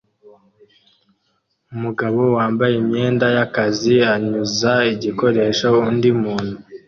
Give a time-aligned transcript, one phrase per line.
[1.75, 6.55] Umugabo wambaye imyenda y'akazi anyuza igikoresho undi muntu